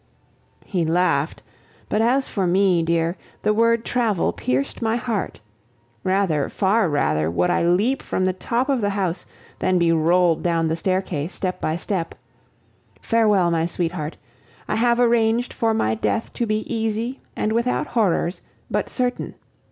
He 0.65 0.83
laughed; 0.83 1.43
but 1.87 2.01
as 2.01 2.27
for 2.27 2.47
me, 2.47 2.81
dear, 2.81 3.17
the 3.43 3.53
word 3.53 3.85
"travel" 3.85 4.33
pierced 4.33 4.81
my 4.81 4.95
heart. 4.95 5.41
Rather, 6.03 6.49
far 6.49 6.89
rather, 6.89 7.29
would 7.29 7.51
I 7.51 7.61
leap 7.61 8.01
from 8.01 8.25
the 8.25 8.33
top 8.33 8.67
of 8.67 8.81
the 8.81 8.89
house 8.89 9.27
than 9.59 9.77
be 9.77 9.91
rolled 9.91 10.41
down 10.41 10.69
the 10.69 10.75
staircase, 10.75 11.35
step 11.35 11.61
by 11.61 11.75
step. 11.75 12.15
Farewell, 12.99 13.51
my 13.51 13.67
sweetheart. 13.67 14.17
I 14.67 14.73
have 14.77 14.99
arranged 14.99 15.53
for 15.53 15.71
my 15.71 15.93
death 15.93 16.33
to 16.33 16.47
be 16.47 16.61
easy 16.67 17.19
and 17.35 17.51
without 17.53 17.85
horrors, 17.85 18.41
but 18.71 18.89
certain. 18.89 19.35